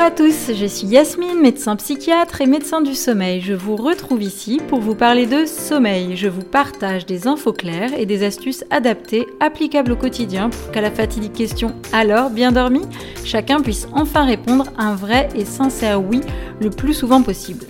à 0.00 0.10
tous, 0.10 0.52
je 0.54 0.64
suis 0.64 0.86
Yasmine, 0.86 1.40
médecin 1.40 1.76
psychiatre 1.76 2.40
et 2.40 2.46
médecin 2.46 2.80
du 2.80 2.94
sommeil. 2.94 3.42
Je 3.42 3.52
vous 3.52 3.76
retrouve 3.76 4.22
ici 4.22 4.58
pour 4.66 4.80
vous 4.80 4.94
parler 4.94 5.26
de 5.26 5.44
sommeil. 5.44 6.16
Je 6.16 6.26
vous 6.26 6.42
partage 6.42 7.04
des 7.04 7.26
infos 7.26 7.52
claires 7.52 7.92
et 7.92 8.06
des 8.06 8.24
astuces 8.24 8.64
adaptées, 8.70 9.26
applicables 9.40 9.92
au 9.92 9.96
quotidien 9.96 10.48
pour 10.48 10.70
qu'à 10.70 10.80
la 10.80 10.90
fatidique 10.90 11.34
question 11.34 11.74
alors 11.92 12.30
bien 12.30 12.50
dormi, 12.50 12.80
chacun 13.24 13.60
puisse 13.60 13.88
enfin 13.92 14.24
répondre 14.24 14.64
un 14.78 14.94
vrai 14.94 15.28
et 15.34 15.44
sincère 15.44 16.02
oui 16.02 16.22
le 16.62 16.70
plus 16.70 16.94
souvent 16.94 17.22
possible. 17.22 17.66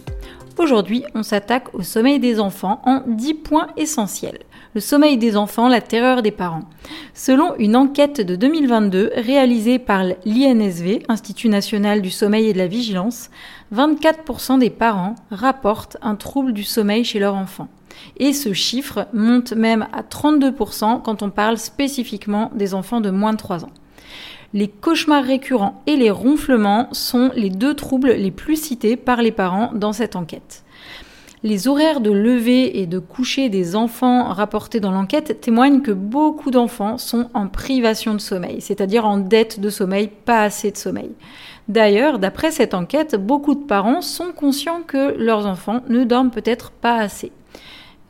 Aujourd'hui, 0.60 1.04
on 1.14 1.22
s'attaque 1.22 1.74
au 1.74 1.82
sommeil 1.82 2.20
des 2.20 2.38
enfants 2.38 2.82
en 2.84 3.02
10 3.06 3.34
points 3.34 3.68
essentiels 3.76 4.40
le 4.74 4.80
sommeil 4.80 5.18
des 5.18 5.36
enfants, 5.36 5.68
la 5.68 5.80
terreur 5.80 6.22
des 6.22 6.30
parents. 6.30 6.62
Selon 7.12 7.56
une 7.56 7.74
enquête 7.74 8.20
de 8.20 8.36
2022 8.36 9.12
réalisée 9.16 9.78
par 9.78 10.04
l'INSV, 10.24 11.02
Institut 11.08 11.48
national 11.48 12.02
du 12.02 12.10
sommeil 12.10 12.48
et 12.48 12.52
de 12.52 12.58
la 12.58 12.68
vigilance, 12.68 13.30
24% 13.74 14.58
des 14.58 14.70
parents 14.70 15.16
rapportent 15.30 15.96
un 16.02 16.14
trouble 16.14 16.52
du 16.52 16.62
sommeil 16.62 17.04
chez 17.04 17.18
leur 17.18 17.34
enfant. 17.34 17.68
Et 18.16 18.32
ce 18.32 18.52
chiffre 18.52 19.08
monte 19.12 19.52
même 19.52 19.88
à 19.92 20.02
32% 20.02 21.02
quand 21.02 21.22
on 21.22 21.30
parle 21.30 21.58
spécifiquement 21.58 22.50
des 22.54 22.74
enfants 22.74 23.00
de 23.00 23.10
moins 23.10 23.32
de 23.32 23.38
3 23.38 23.64
ans. 23.64 23.72
Les 24.52 24.66
cauchemars 24.66 25.24
récurrents 25.24 25.80
et 25.86 25.96
les 25.96 26.10
ronflements 26.10 26.88
sont 26.92 27.30
les 27.36 27.50
deux 27.50 27.74
troubles 27.74 28.12
les 28.12 28.32
plus 28.32 28.56
cités 28.56 28.96
par 28.96 29.22
les 29.22 29.30
parents 29.30 29.70
dans 29.74 29.92
cette 29.92 30.16
enquête. 30.16 30.64
Les 31.42 31.68
horaires 31.68 32.00
de 32.00 32.10
lever 32.10 32.80
et 32.80 32.86
de 32.86 32.98
coucher 32.98 33.48
des 33.48 33.76
enfants 33.76 34.24
rapportés 34.24 34.80
dans 34.80 34.90
l'enquête 34.90 35.40
témoignent 35.40 35.80
que 35.80 35.92
beaucoup 35.92 36.50
d'enfants 36.50 36.98
sont 36.98 37.30
en 37.32 37.46
privation 37.46 38.12
de 38.12 38.18
sommeil, 38.18 38.60
c'est-à-dire 38.60 39.06
en 39.06 39.18
dette 39.18 39.60
de 39.60 39.70
sommeil, 39.70 40.10
pas 40.24 40.42
assez 40.42 40.70
de 40.72 40.76
sommeil. 40.76 41.12
D'ailleurs, 41.68 42.18
d'après 42.18 42.50
cette 42.50 42.74
enquête, 42.74 43.14
beaucoup 43.14 43.54
de 43.54 43.64
parents 43.64 44.02
sont 44.02 44.32
conscients 44.32 44.82
que 44.84 45.14
leurs 45.16 45.46
enfants 45.46 45.82
ne 45.88 46.02
dorment 46.02 46.32
peut-être 46.32 46.72
pas 46.72 46.96
assez. 46.96 47.30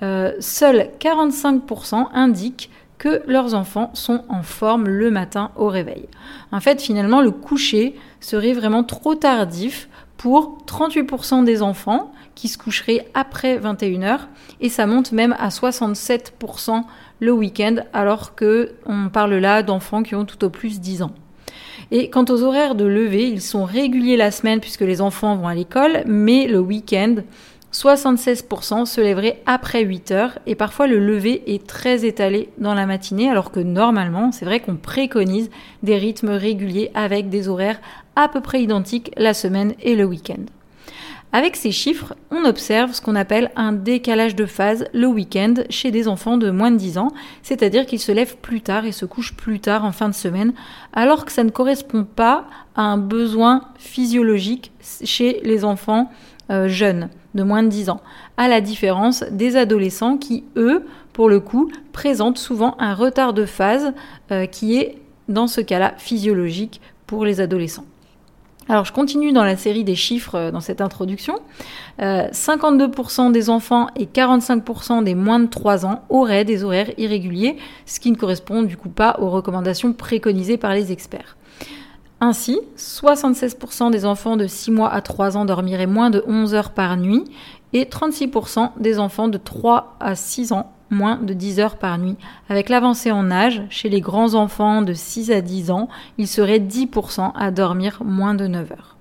Euh, 0.02 0.32
seuls 0.41 0.88
45% 0.98 2.06
indiquent 2.14 2.70
que 3.00 3.22
leurs 3.26 3.54
enfants 3.54 3.90
sont 3.94 4.24
en 4.28 4.42
forme 4.42 4.86
le 4.86 5.10
matin 5.10 5.50
au 5.56 5.68
réveil. 5.68 6.06
En 6.52 6.60
fait, 6.60 6.82
finalement, 6.82 7.22
le 7.22 7.30
coucher 7.30 7.96
serait 8.20 8.52
vraiment 8.52 8.84
trop 8.84 9.14
tardif 9.14 9.88
pour 10.18 10.58
38% 10.66 11.44
des 11.44 11.62
enfants 11.62 12.12
qui 12.34 12.48
se 12.48 12.58
coucheraient 12.58 13.08
après 13.14 13.58
21h 13.58 14.18
et 14.60 14.68
ça 14.68 14.86
monte 14.86 15.12
même 15.12 15.34
à 15.38 15.48
67% 15.48 16.82
le 17.20 17.32
week-end 17.32 17.76
alors 17.94 18.34
que 18.34 18.72
on 18.84 19.08
parle 19.08 19.34
là 19.36 19.62
d'enfants 19.62 20.02
qui 20.02 20.14
ont 20.14 20.26
tout 20.26 20.44
au 20.44 20.50
plus 20.50 20.78
10 20.78 21.02
ans. 21.02 21.12
Et 21.90 22.10
quant 22.10 22.26
aux 22.28 22.42
horaires 22.42 22.74
de 22.74 22.84
lever, 22.84 23.26
ils 23.28 23.40
sont 23.40 23.64
réguliers 23.64 24.18
la 24.18 24.30
semaine 24.30 24.60
puisque 24.60 24.82
les 24.82 25.00
enfants 25.00 25.36
vont 25.36 25.48
à 25.48 25.54
l'école, 25.54 26.02
mais 26.06 26.46
le 26.46 26.60
week-end, 26.60 27.16
76% 27.72 28.84
se 28.84 29.00
lèveraient 29.00 29.40
après 29.46 29.84
8 29.84 30.10
heures 30.10 30.38
et 30.46 30.56
parfois 30.56 30.88
le 30.88 30.98
lever 30.98 31.42
est 31.46 31.66
très 31.66 32.04
étalé 32.04 32.48
dans 32.58 32.74
la 32.74 32.86
matinée 32.86 33.30
alors 33.30 33.52
que 33.52 33.60
normalement 33.60 34.32
c'est 34.32 34.44
vrai 34.44 34.58
qu'on 34.58 34.76
préconise 34.76 35.50
des 35.84 35.96
rythmes 35.96 36.30
réguliers 36.30 36.91
avec 36.94 37.28
des 37.28 37.48
horaires 37.48 37.80
à 38.16 38.28
peu 38.28 38.41
près 38.41 38.62
identiques 38.62 39.12
la 39.16 39.34
semaine 39.34 39.74
et 39.82 39.94
le 39.94 40.04
week-end. 40.04 40.44
Avec 41.32 41.54
ces 41.54 41.70
chiffres, 41.70 42.16
on 42.32 42.44
observe 42.44 42.92
ce 42.92 43.00
qu'on 43.00 43.14
appelle 43.14 43.52
un 43.54 43.70
décalage 43.70 44.34
de 44.34 44.46
phase 44.46 44.86
le 44.92 45.06
week-end 45.06 45.54
chez 45.70 45.92
des 45.92 46.08
enfants 46.08 46.38
de 46.38 46.50
moins 46.50 46.72
de 46.72 46.76
10 46.76 46.98
ans, 46.98 47.12
c'est-à-dire 47.44 47.86
qu'ils 47.86 48.00
se 48.00 48.10
lèvent 48.10 48.36
plus 48.38 48.62
tard 48.62 48.84
et 48.84 48.91
se 48.91 49.04
couchent 49.04 49.36
plus 49.36 49.60
tard 49.60 49.84
en 49.84 49.92
fin 49.92 50.08
de 50.08 50.14
semaine, 50.14 50.54
alors 50.92 51.25
que 51.25 51.31
ça 51.31 51.44
ne 51.44 51.50
correspond 51.50 52.02
pas 52.02 52.47
à 52.75 52.82
un 52.82 52.98
besoin 52.98 53.62
physiologique 53.78 54.72
chez 55.04 55.41
les 55.44 55.64
enfants 55.64 56.10
euh, 56.50 56.66
jeunes 56.66 57.10
de 57.34 57.42
moins 57.42 57.62
de 57.62 57.68
10 57.68 57.91
ans, 57.91 58.00
à 58.36 58.48
la 58.48 58.60
différence 58.60 59.24
des 59.30 59.56
adolescents 59.56 60.16
qui, 60.16 60.44
eux, 60.56 60.86
pour 61.12 61.28
le 61.28 61.41
coup, 61.41 61.70
présentent 61.92 62.38
souvent 62.38 62.76
un 62.78 62.94
retard 62.94 63.32
de 63.32 63.44
phase 63.44 63.92
euh, 64.30 64.46
qui 64.46 64.76
est, 64.76 64.98
dans 65.28 65.46
ce 65.46 65.60
cas-là, 65.60 65.94
physiologique 65.98 66.80
pour 67.06 67.24
les 67.24 67.40
adolescents. 67.40 67.84
Alors 68.69 68.84
je 68.84 68.92
continue 68.92 69.32
dans 69.32 69.42
la 69.42 69.56
série 69.56 69.82
des 69.82 69.96
chiffres 69.96 70.36
euh, 70.36 70.50
dans 70.52 70.60
cette 70.60 70.80
introduction. 70.80 71.34
52% 71.98 73.28
euh, 73.28 73.30
des 73.32 73.50
enfants 73.50 73.88
et 73.96 74.06
45% 74.06 75.02
des 75.02 75.16
moins 75.16 75.40
de 75.40 75.48
3 75.48 75.86
ans 75.86 76.04
auraient 76.08 76.44
des 76.44 76.62
horaires 76.62 76.92
irréguliers, 76.96 77.56
ce 77.84 77.98
qui 77.98 78.12
ne 78.12 78.16
correspond 78.16 78.62
du 78.62 78.76
coup 78.76 78.88
pas 78.88 79.16
aux 79.20 79.28
recommandations 79.28 79.92
préconisées 79.92 80.56
par 80.56 80.72
les 80.72 80.92
experts. 80.92 81.36
Ainsi, 82.20 82.60
76% 82.76 83.91
des 83.91 84.04
enfants 84.04 84.36
de 84.36 84.47
6 84.47 84.70
mois 84.70 84.92
à 84.92 85.00
3 85.00 85.38
ans 85.38 85.47
dormiraient 85.47 85.86
moins 85.86 86.10
de 86.10 86.22
11 86.26 86.54
heures 86.54 86.70
par 86.70 86.98
nuit 86.98 87.25
et 87.72 87.84
36% 87.84 88.72
des 88.78 88.98
enfants 88.98 89.28
de 89.28 89.38
3 89.38 89.97
à 90.00 90.14
6 90.14 90.53
ans 90.53 90.72
moins 90.91 91.16
de 91.16 91.32
10 91.32 91.60
heures 91.60 91.76
par 91.76 91.98
nuit. 91.98 92.16
Avec 92.48 92.69
l'avancée 92.69 93.10
en 93.10 93.31
âge, 93.31 93.62
chez 93.70 93.88
les 93.88 94.00
grands 94.00 94.34
enfants 94.34 94.82
de 94.82 94.92
6 94.92 95.31
à 95.31 95.41
10 95.41 95.70
ans, 95.70 95.88
il 96.19 96.28
serait 96.28 96.58
10% 96.58 97.32
à 97.34 97.50
dormir 97.50 98.03
moins 98.04 98.34
de 98.34 98.47
9 98.47 98.72
heures. 98.72 98.97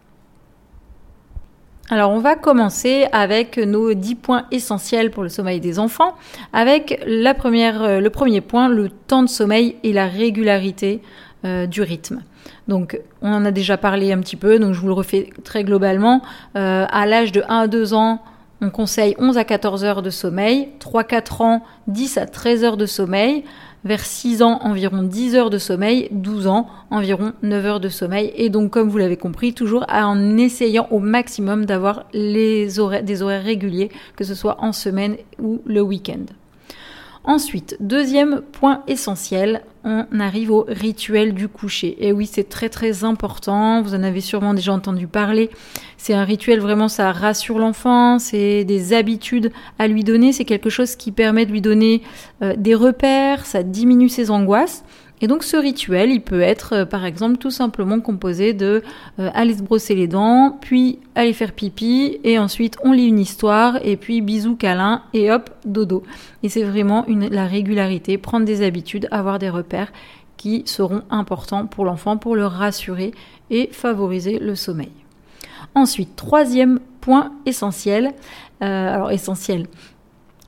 Alors 1.91 2.11
on 2.11 2.19
va 2.19 2.35
commencer 2.35 3.07
avec 3.11 3.57
nos 3.57 3.95
10 3.95 4.15
points 4.15 4.45
essentiels 4.51 5.09
pour 5.09 5.23
le 5.23 5.29
sommeil 5.29 5.59
des 5.59 5.79
enfants, 5.79 6.15
avec 6.53 7.03
la 7.07 7.33
première, 7.33 7.81
euh, 7.81 7.99
le 7.99 8.09
premier 8.11 8.41
point, 8.41 8.69
le 8.69 8.89
temps 8.89 9.23
de 9.23 9.27
sommeil 9.27 9.75
et 9.81 9.91
la 9.91 10.05
régularité 10.07 11.01
euh, 11.45 11.65
du 11.65 11.81
rythme. 11.81 12.21
Donc 12.69 13.01
on 13.23 13.33
en 13.33 13.45
a 13.45 13.51
déjà 13.51 13.77
parlé 13.77 14.13
un 14.13 14.19
petit 14.19 14.35
peu, 14.35 14.59
donc 14.59 14.73
je 14.73 14.79
vous 14.79 14.87
le 14.87 14.93
refais 14.93 15.31
très 15.43 15.63
globalement. 15.63 16.21
Euh, 16.55 16.85
à 16.87 17.07
l'âge 17.07 17.31
de 17.31 17.41
1 17.49 17.61
à 17.61 17.67
2 17.67 17.95
ans, 17.95 18.21
on 18.61 18.69
conseille 18.69 19.15
11 19.17 19.39
à 19.39 19.43
14 19.43 19.83
heures 19.83 20.01
de 20.03 20.11
sommeil, 20.11 20.69
3-4 20.79 21.41
ans 21.41 21.63
10 21.87 22.19
à 22.19 22.27
13 22.27 22.63
heures 22.63 22.77
de 22.77 22.85
sommeil, 22.85 23.43
vers 23.85 24.05
6 24.05 24.43
ans 24.43 24.59
environ 24.61 25.01
10 25.01 25.35
heures 25.35 25.49
de 25.49 25.57
sommeil, 25.57 26.09
12 26.11 26.45
ans 26.45 26.67
environ 26.91 27.33
9 27.41 27.65
heures 27.65 27.79
de 27.79 27.89
sommeil 27.89 28.31
et 28.35 28.49
donc 28.49 28.69
comme 28.69 28.87
vous 28.87 28.99
l'avez 28.99 29.17
compris 29.17 29.53
toujours 29.53 29.83
en 29.89 30.37
essayant 30.37 30.87
au 30.91 30.99
maximum 30.99 31.65
d'avoir 31.65 32.05
des 32.13 32.79
horaires 32.79 33.43
réguliers 33.43 33.89
que 34.15 34.23
ce 34.23 34.35
soit 34.35 34.57
en 34.59 34.73
semaine 34.73 35.17
ou 35.41 35.63
le 35.65 35.81
week-end. 35.81 36.25
Ensuite, 37.29 37.77
deuxième 37.79 38.41
point 38.41 38.81
essentiel, 38.87 39.61
on 39.83 40.19
arrive 40.19 40.49
au 40.49 40.65
rituel 40.67 41.35
du 41.35 41.47
coucher. 41.47 41.95
Et 41.99 42.11
oui, 42.11 42.25
c'est 42.25 42.49
très 42.49 42.69
très 42.69 43.03
important, 43.03 43.83
vous 43.83 43.93
en 43.93 44.01
avez 44.01 44.19
sûrement 44.19 44.55
déjà 44.55 44.73
entendu 44.73 45.05
parler. 45.05 45.51
C'est 45.97 46.15
un 46.15 46.23
rituel 46.23 46.59
vraiment, 46.59 46.87
ça 46.87 47.11
rassure 47.11 47.59
l'enfant, 47.59 48.17
c'est 48.17 48.63
des 48.63 48.93
habitudes 48.93 49.51
à 49.77 49.87
lui 49.87 50.03
donner, 50.03 50.33
c'est 50.33 50.43
quelque 50.43 50.71
chose 50.71 50.95
qui 50.95 51.11
permet 51.11 51.45
de 51.45 51.51
lui 51.51 51.61
donner 51.61 52.01
euh, 52.41 52.55
des 52.57 52.73
repères, 52.73 53.45
ça 53.45 53.61
diminue 53.61 54.09
ses 54.09 54.31
angoisses. 54.31 54.83
Et 55.21 55.27
donc 55.27 55.43
ce 55.43 55.57
rituel, 55.57 56.11
il 56.11 56.21
peut 56.21 56.41
être 56.41 56.73
euh, 56.73 56.85
par 56.85 57.05
exemple 57.05 57.37
tout 57.37 57.51
simplement 57.51 57.99
composé 57.99 58.53
de 58.53 58.81
euh, 59.19 59.29
aller 59.33 59.55
se 59.55 59.61
brosser 59.61 59.95
les 59.95 60.07
dents, 60.07 60.57
puis 60.61 60.99
aller 61.15 61.33
faire 61.33 61.51
pipi, 61.51 62.19
et 62.23 62.39
ensuite 62.39 62.77
on 62.83 62.93
lit 62.93 63.07
une 63.07 63.19
histoire, 63.19 63.79
et 63.85 63.97
puis 63.97 64.21
bisous 64.21 64.55
câlin, 64.55 65.03
et 65.13 65.31
hop, 65.31 65.49
dodo. 65.65 66.03
Et 66.43 66.49
c'est 66.49 66.63
vraiment 66.63 67.05
une, 67.07 67.27
la 67.27 67.45
régularité, 67.47 68.17
prendre 68.17 68.45
des 68.45 68.61
habitudes, 68.65 69.07
avoir 69.11 69.39
des 69.39 69.49
repères 69.49 69.91
qui 70.37 70.63
seront 70.65 71.01
importants 71.09 71.65
pour 71.65 71.83
l'enfant 71.83 72.15
pour 72.15 72.37
le 72.37 72.45
rassurer 72.45 73.11
et 73.49 73.69
favoriser 73.73 74.39
le 74.39 74.55
sommeil. 74.55 74.91
Ensuite, 75.75 76.15
troisième 76.15 76.79
point 77.01 77.33
essentiel, 77.45 78.13
euh, 78.61 78.93
alors 78.95 79.11
essentiel, 79.11 79.67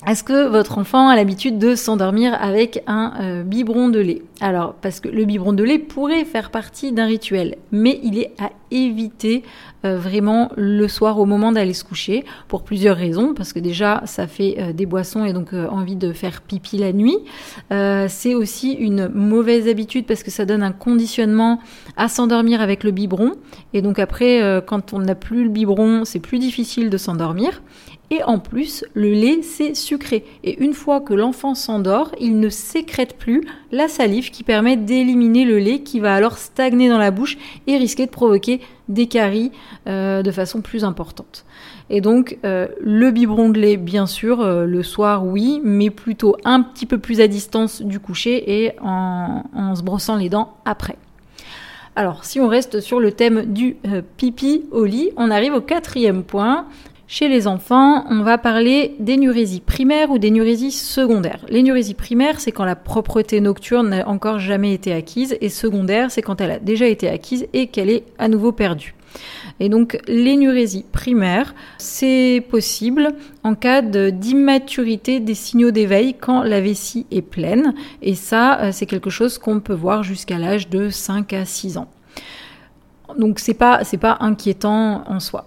est-ce 0.07 0.23
que 0.23 0.47
votre 0.47 0.77
enfant 0.77 1.09
a 1.09 1.15
l'habitude 1.15 1.59
de 1.59 1.75
s'endormir 1.75 2.33
avec 2.41 2.81
un 2.87 3.43
biberon 3.43 3.89
de 3.89 3.99
lait? 3.99 4.21
Alors, 4.43 4.73
parce 4.73 4.99
que 4.99 5.07
le 5.07 5.23
biberon 5.25 5.53
de 5.53 5.63
lait 5.63 5.77
pourrait 5.77 6.25
faire 6.25 6.49
partie 6.49 6.91
d'un 6.91 7.05
rituel, 7.05 7.57
mais 7.71 7.99
il 8.01 8.17
est 8.17 8.33
à 8.39 8.49
éviter 8.71 9.43
euh, 9.85 9.99
vraiment 9.99 10.51
le 10.57 10.87
soir 10.87 11.19
au 11.19 11.25
moment 11.25 11.51
d'aller 11.51 11.75
se 11.75 11.83
coucher, 11.83 12.25
pour 12.47 12.63
plusieurs 12.63 12.97
raisons, 12.97 13.35
parce 13.35 13.53
que 13.53 13.59
déjà, 13.59 14.01
ça 14.05 14.25
fait 14.25 14.55
euh, 14.57 14.73
des 14.73 14.87
boissons 14.87 15.25
et 15.25 15.33
donc 15.33 15.53
envie 15.53 15.95
de 15.95 16.11
faire 16.11 16.41
pipi 16.41 16.79
la 16.79 16.91
nuit. 16.91 17.17
c'est 17.69 18.33
aussi 18.33 18.73
une 18.73 19.09
mauvaise 19.09 19.67
habitude 19.67 20.07
parce 20.07 20.23
que 20.23 20.31
ça 20.31 20.45
donne 20.45 20.63
un 20.63 20.71
conditionnement 20.71 21.59
à 21.95 22.07
s'endormir 22.07 22.61
avec 22.61 22.83
le 22.83 22.89
biberon, 22.89 23.33
et 23.73 23.83
donc 23.83 23.99
après, 23.99 24.41
quand 24.65 24.93
on 24.93 24.99
n'a 24.99 25.13
plus 25.13 25.43
le 25.43 25.49
biberon, 25.49 26.03
c'est 26.03 26.19
plus 26.19 26.39
difficile 26.39 26.89
de 26.89 26.97
s'endormir. 26.97 27.61
Et 28.11 28.21
en 28.23 28.39
plus, 28.39 28.83
le 28.93 29.09
lait, 29.09 29.41
c'est 29.41 29.73
sucré. 29.73 30.25
Et 30.43 30.61
une 30.61 30.73
fois 30.73 30.99
que 30.99 31.13
l'enfant 31.13 31.55
s'endort, 31.55 32.11
il 32.19 32.41
ne 32.41 32.49
sécrète 32.49 33.17
plus 33.17 33.47
la 33.71 33.87
salive 33.87 34.30
qui 34.31 34.43
permet 34.43 34.77
d'éliminer 34.77 35.45
le 35.45 35.59
lait 35.59 35.79
qui 35.79 35.99
va 35.99 36.15
alors 36.15 36.37
stagner 36.37 36.89
dans 36.89 36.97
la 36.97 37.11
bouche 37.11 37.37
et 37.67 37.77
risquer 37.77 38.05
de 38.05 38.11
provoquer 38.11 38.61
des 38.89 39.07
caries 39.07 39.51
euh, 39.87 40.21
de 40.21 40.31
façon 40.31 40.61
plus 40.61 40.83
importante. 40.83 41.45
Et 41.89 42.01
donc 42.01 42.37
euh, 42.45 42.67
le 42.79 43.11
biberon 43.11 43.49
de 43.49 43.59
lait, 43.59 43.77
bien 43.77 44.05
sûr, 44.05 44.41
euh, 44.41 44.65
le 44.65 44.83
soir, 44.83 45.25
oui, 45.25 45.61
mais 45.63 45.89
plutôt 45.89 46.35
un 46.45 46.61
petit 46.61 46.85
peu 46.85 46.97
plus 46.97 47.21
à 47.21 47.27
distance 47.27 47.81
du 47.81 47.99
coucher 47.99 48.63
et 48.63 48.73
en 48.81 49.43
se 49.75 49.83
brossant 49.83 50.15
les 50.15 50.29
dents 50.29 50.55
après. 50.65 50.97
Alors, 51.97 52.23
si 52.23 52.39
on 52.39 52.47
reste 52.47 52.79
sur 52.79 53.01
le 53.01 53.11
thème 53.11 53.51
du 53.51 53.75
pipi 54.15 54.63
au 54.71 54.85
lit, 54.85 55.09
on 55.17 55.29
arrive 55.29 55.53
au 55.53 55.59
quatrième 55.59 56.23
point, 56.23 56.65
chez 57.11 57.27
les 57.27 57.45
enfants, 57.45 58.05
on 58.09 58.23
va 58.23 58.37
parler 58.37 58.95
d'énurésie 58.99 59.59
primaire 59.59 60.11
ou 60.11 60.17
d'énurésie 60.17 60.71
secondaire. 60.71 61.45
L'énurésie 61.49 61.93
primaire, 61.93 62.39
c'est 62.39 62.53
quand 62.53 62.63
la 62.63 62.77
propreté 62.77 63.41
nocturne 63.41 63.89
n'a 63.89 64.07
encore 64.07 64.39
jamais 64.39 64.73
été 64.73 64.93
acquise, 64.93 65.35
et 65.41 65.49
secondaire, 65.49 66.09
c'est 66.09 66.21
quand 66.21 66.39
elle 66.39 66.51
a 66.51 66.59
déjà 66.59 66.87
été 66.87 67.09
acquise 67.09 67.47
et 67.51 67.67
qu'elle 67.67 67.89
est 67.89 68.05
à 68.17 68.29
nouveau 68.29 68.53
perdue. 68.53 68.95
Et 69.59 69.67
donc 69.67 69.99
l'énurésie 70.07 70.85
primaire, 70.89 71.53
c'est 71.77 72.45
possible 72.49 73.09
en 73.43 73.55
cas 73.55 73.81
d'immaturité 73.81 75.19
des 75.19 75.35
signaux 75.35 75.71
d'éveil 75.71 76.13
quand 76.13 76.43
la 76.43 76.61
vessie 76.61 77.07
est 77.11 77.21
pleine. 77.21 77.73
Et 78.01 78.15
ça, 78.15 78.61
euh, 78.61 78.69
c'est 78.71 78.85
quelque 78.85 79.09
chose 79.09 79.37
qu'on 79.37 79.59
peut 79.59 79.73
voir 79.73 80.03
jusqu'à 80.03 80.37
l'âge 80.37 80.69
de 80.69 80.89
5 80.89 81.33
à 81.33 81.43
6 81.43 81.77
ans. 81.77 81.89
Donc 83.19 83.39
c'est 83.39 83.53
pas 83.53 83.81
pas 83.99 84.17
inquiétant 84.21 85.03
en 85.07 85.19
soi. 85.19 85.45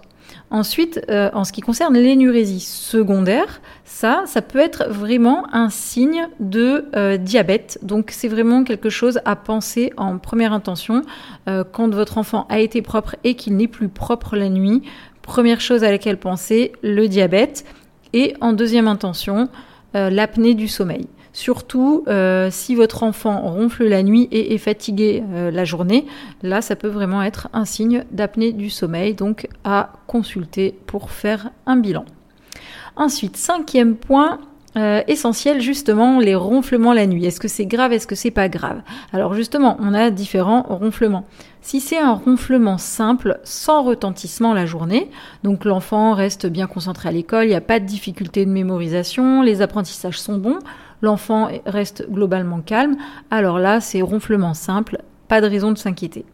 Ensuite, 0.51 1.01
euh, 1.09 1.29
en 1.33 1.43
ce 1.43 1.51
qui 1.51 1.61
concerne 1.61 1.95
l'énurésie 1.95 2.59
secondaire, 2.59 3.61
ça, 3.83 4.23
ça 4.25 4.41
peut 4.41 4.59
être 4.59 4.85
vraiment 4.89 5.45
un 5.53 5.69
signe 5.69 6.27
de 6.39 6.85
euh, 6.95 7.17
diabète. 7.17 7.79
Donc, 7.81 8.11
c'est 8.11 8.27
vraiment 8.27 8.63
quelque 8.63 8.89
chose 8.89 9.19
à 9.25 9.35
penser 9.35 9.91
en 9.97 10.17
première 10.17 10.53
intention. 10.53 11.01
Euh, 11.49 11.63
quand 11.69 11.93
votre 11.93 12.17
enfant 12.17 12.45
a 12.49 12.59
été 12.59 12.81
propre 12.81 13.15
et 13.23 13.35
qu'il 13.35 13.57
n'est 13.57 13.67
plus 13.67 13.89
propre 13.89 14.35
la 14.35 14.49
nuit, 14.49 14.83
première 15.21 15.61
chose 15.61 15.83
à 15.83 15.91
laquelle 15.91 16.17
penser, 16.17 16.73
le 16.83 17.07
diabète. 17.07 17.65
Et 18.13 18.35
en 18.39 18.53
deuxième 18.53 18.87
intention, 18.87 19.49
l'apnée 19.93 20.55
du 20.55 20.67
sommeil. 20.67 21.07
Surtout 21.35 22.05
euh, 22.07 22.47
si 22.49 22.75
votre 22.75 23.03
enfant 23.03 23.41
ronfle 23.41 23.83
la 23.83 24.03
nuit 24.03 24.29
et 24.31 24.53
est 24.53 24.57
fatigué 24.57 25.21
euh, 25.33 25.51
la 25.51 25.65
journée, 25.65 26.05
là 26.43 26.61
ça 26.61 26.77
peut 26.77 26.87
vraiment 26.87 27.21
être 27.21 27.49
un 27.51 27.65
signe 27.65 28.05
d'apnée 28.11 28.53
du 28.53 28.69
sommeil, 28.69 29.15
donc 29.15 29.49
à 29.65 29.91
consulter 30.07 30.79
pour 30.87 31.11
faire 31.11 31.49
un 31.65 31.75
bilan. 31.75 32.05
Ensuite, 32.95 33.35
cinquième 33.35 33.97
point, 33.97 34.39
euh, 34.77 35.01
essentiel 35.07 35.59
justement 35.59 36.21
les 36.21 36.35
ronflements 36.35 36.93
la 36.93 37.05
nuit. 37.05 37.25
Est-ce 37.25 37.41
que 37.41 37.49
c'est 37.49 37.65
grave 37.65 37.91
Est-ce 37.91 38.07
que 38.07 38.15
c'est 38.15 38.31
pas 38.31 38.47
grave? 38.47 38.81
Alors 39.11 39.33
justement, 39.33 39.75
on 39.81 39.93
a 39.93 40.11
différents 40.11 40.61
ronflements. 40.61 41.25
Si 41.61 41.81
c'est 41.81 41.97
un 41.97 42.13
ronflement 42.13 42.77
simple, 42.77 43.39
sans 43.43 43.83
retentissement 43.83 44.53
la 44.53 44.65
journée, 44.65 45.09
donc 45.43 45.65
l'enfant 45.65 46.13
reste 46.13 46.45
bien 46.45 46.67
concentré 46.67 47.09
à 47.09 47.11
l'école, 47.11 47.45
il 47.45 47.49
n'y 47.49 47.55
a 47.55 47.61
pas 47.61 47.81
de 47.81 47.85
difficulté 47.85 48.45
de 48.45 48.51
mémorisation, 48.51 49.41
les 49.41 49.61
apprentissages 49.61 50.19
sont 50.19 50.37
bons, 50.37 50.59
l'enfant 51.01 51.49
reste 51.65 52.09
globalement 52.09 52.61
calme, 52.61 52.95
alors 53.31 53.59
là, 53.59 53.81
c'est 53.81 54.01
ronflement 54.01 54.53
simple, 54.53 54.99
pas 55.27 55.41
de 55.41 55.47
raison 55.47 55.71
de 55.71 55.77
s'inquiéter. 55.77 56.25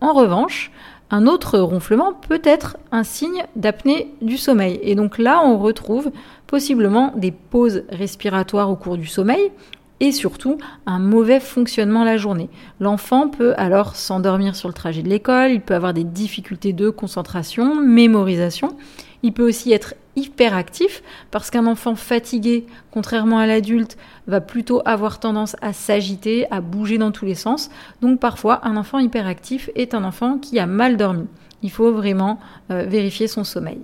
En 0.00 0.12
revanche, 0.12 0.70
un 1.10 1.26
autre 1.26 1.58
ronflement 1.58 2.14
peut 2.14 2.40
être 2.42 2.78
un 2.90 3.04
signe 3.04 3.44
d'apnée 3.54 4.14
du 4.22 4.38
sommeil. 4.38 4.80
Et 4.82 4.94
donc 4.94 5.18
là, 5.18 5.42
on 5.44 5.58
retrouve 5.58 6.10
possiblement 6.46 7.12
des 7.16 7.32
pauses 7.32 7.84
respiratoires 7.90 8.70
au 8.70 8.76
cours 8.76 8.96
du 8.96 9.06
sommeil 9.06 9.52
et 10.00 10.10
surtout 10.10 10.58
un 10.86 10.98
mauvais 10.98 11.38
fonctionnement 11.38 12.02
la 12.02 12.16
journée. 12.16 12.48
L'enfant 12.80 13.28
peut 13.28 13.54
alors 13.58 13.94
s'endormir 13.94 14.56
sur 14.56 14.68
le 14.68 14.74
trajet 14.74 15.02
de 15.02 15.08
l'école, 15.08 15.52
il 15.52 15.60
peut 15.60 15.74
avoir 15.74 15.94
des 15.94 16.02
difficultés 16.02 16.72
de 16.72 16.90
concentration, 16.90 17.76
mémorisation. 17.76 18.70
Il 19.22 19.32
peut 19.32 19.46
aussi 19.46 19.72
être 19.72 19.94
hyperactif 20.16 21.02
parce 21.30 21.50
qu'un 21.50 21.66
enfant 21.66 21.94
fatigué, 21.94 22.66
contrairement 22.90 23.38
à 23.38 23.46
l'adulte, 23.46 23.96
va 24.26 24.40
plutôt 24.40 24.82
avoir 24.84 25.20
tendance 25.20 25.56
à 25.62 25.72
s'agiter, 25.72 26.46
à 26.50 26.60
bouger 26.60 26.98
dans 26.98 27.12
tous 27.12 27.24
les 27.24 27.34
sens. 27.34 27.70
Donc 28.00 28.20
parfois, 28.20 28.60
un 28.66 28.76
enfant 28.76 28.98
hyperactif 28.98 29.70
est 29.74 29.94
un 29.94 30.04
enfant 30.04 30.38
qui 30.38 30.58
a 30.58 30.66
mal 30.66 30.96
dormi. 30.96 31.26
Il 31.62 31.70
faut 31.70 31.92
vraiment 31.92 32.38
euh, 32.70 32.84
vérifier 32.84 33.28
son 33.28 33.44
sommeil. 33.44 33.78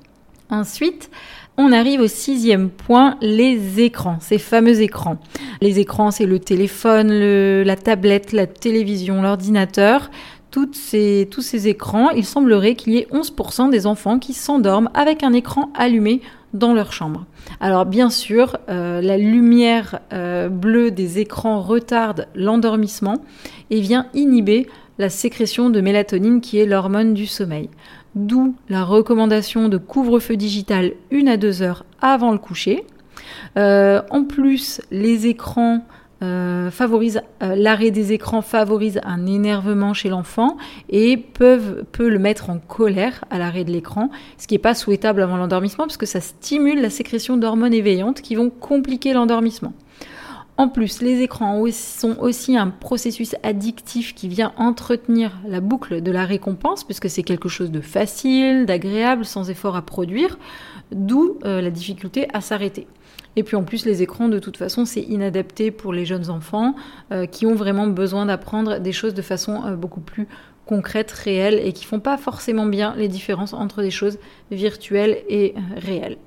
Ensuite, 0.50 1.10
on 1.58 1.72
arrive 1.72 2.00
au 2.00 2.06
sixième 2.06 2.70
point, 2.70 3.16
les 3.20 3.80
écrans, 3.80 4.18
ces 4.20 4.38
fameux 4.38 4.80
écrans. 4.80 5.18
Les 5.60 5.78
écrans, 5.80 6.10
c'est 6.10 6.24
le 6.24 6.38
téléphone, 6.38 7.10
la 7.62 7.76
tablette, 7.76 8.32
la 8.32 8.46
télévision, 8.46 9.20
l'ordinateur 9.20 10.10
tous 10.50 10.72
ces 10.72 11.68
écrans, 11.68 12.10
il 12.10 12.24
semblerait 12.24 12.74
qu'il 12.74 12.94
y 12.94 12.98
ait 12.98 13.08
11% 13.12 13.70
des 13.70 13.86
enfants 13.86 14.18
qui 14.18 14.32
s'endorment 14.32 14.90
avec 14.94 15.22
un 15.22 15.32
écran 15.32 15.70
allumé 15.74 16.20
dans 16.54 16.72
leur 16.72 16.92
chambre. 16.92 17.26
Alors 17.60 17.86
bien 17.86 18.10
sûr, 18.10 18.56
euh, 18.68 19.00
la 19.00 19.18
lumière 19.18 20.00
euh, 20.12 20.48
bleue 20.48 20.90
des 20.90 21.18
écrans 21.18 21.60
retarde 21.60 22.26
l'endormissement 22.34 23.18
et 23.70 23.80
vient 23.80 24.06
inhiber 24.14 24.66
la 24.98 25.10
sécrétion 25.10 25.70
de 25.70 25.80
mélatonine 25.80 26.40
qui 26.40 26.58
est 26.58 26.66
l'hormone 26.66 27.14
du 27.14 27.26
sommeil. 27.26 27.70
D'où 28.14 28.54
la 28.68 28.84
recommandation 28.84 29.68
de 29.68 29.76
couvre-feu 29.76 30.36
digital 30.36 30.92
une 31.10 31.28
à 31.28 31.36
deux 31.36 31.62
heures 31.62 31.84
avant 32.00 32.32
le 32.32 32.38
coucher. 32.38 32.84
Euh, 33.56 34.02
en 34.10 34.24
plus, 34.24 34.80
les 34.90 35.26
écrans 35.26 35.84
euh, 36.20 36.70
favorise 36.70 37.20
euh, 37.42 37.54
l'arrêt 37.54 37.92
des 37.92 38.12
écrans 38.12 38.42
favorise 38.42 39.00
un 39.04 39.26
énervement 39.26 39.94
chez 39.94 40.08
l'enfant 40.08 40.56
et 40.88 41.16
peuvent 41.16 41.84
peut 41.92 42.08
le 42.08 42.18
mettre 42.18 42.50
en 42.50 42.58
colère 42.58 43.24
à 43.30 43.38
l'arrêt 43.38 43.64
de 43.64 43.70
l'écran, 43.70 44.10
ce 44.36 44.48
qui 44.48 44.54
n'est 44.54 44.58
pas 44.58 44.74
souhaitable 44.74 45.22
avant 45.22 45.36
l'endormissement 45.36 45.84
parce 45.84 45.96
que 45.96 46.06
ça 46.06 46.20
stimule 46.20 46.80
la 46.80 46.90
sécrétion 46.90 47.36
d'hormones 47.36 47.74
éveillantes 47.74 48.20
qui 48.20 48.34
vont 48.34 48.50
compliquer 48.50 49.12
l'endormissement. 49.12 49.72
En 50.58 50.68
plus, 50.68 51.02
les 51.02 51.20
écrans 51.20 51.62
sont 51.70 52.16
aussi 52.18 52.56
un 52.56 52.66
processus 52.66 53.36
addictif 53.44 54.12
qui 54.12 54.26
vient 54.26 54.52
entretenir 54.56 55.38
la 55.46 55.60
boucle 55.60 56.00
de 56.00 56.10
la 56.10 56.24
récompense, 56.24 56.82
puisque 56.82 57.08
c'est 57.08 57.22
quelque 57.22 57.48
chose 57.48 57.70
de 57.70 57.80
facile, 57.80 58.66
d'agréable, 58.66 59.24
sans 59.24 59.50
effort 59.50 59.76
à 59.76 59.82
produire, 59.82 60.36
d'où 60.90 61.38
euh, 61.44 61.60
la 61.60 61.70
difficulté 61.70 62.26
à 62.32 62.40
s'arrêter. 62.40 62.88
Et 63.36 63.42
puis 63.42 63.56
en 63.56 63.62
plus, 63.62 63.84
les 63.84 64.02
écrans, 64.02 64.28
de 64.28 64.38
toute 64.38 64.56
façon, 64.56 64.84
c'est 64.84 65.02
inadapté 65.02 65.70
pour 65.70 65.92
les 65.92 66.04
jeunes 66.04 66.30
enfants 66.30 66.74
euh, 67.12 67.26
qui 67.26 67.46
ont 67.46 67.54
vraiment 67.54 67.86
besoin 67.86 68.26
d'apprendre 68.26 68.78
des 68.78 68.92
choses 68.92 69.14
de 69.14 69.22
façon 69.22 69.64
euh, 69.64 69.76
beaucoup 69.76 70.00
plus 70.00 70.26
concrète, 70.66 71.10
réelle, 71.10 71.60
et 71.64 71.72
qui 71.72 71.84
font 71.84 72.00
pas 72.00 72.18
forcément 72.18 72.66
bien 72.66 72.94
les 72.96 73.08
différences 73.08 73.54
entre 73.54 73.80
des 73.80 73.90
choses 73.90 74.18
virtuelles 74.50 75.18
et 75.28 75.54
euh, 75.56 75.60
réelles. 75.76 76.18